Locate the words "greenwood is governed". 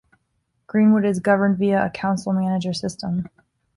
0.65-1.59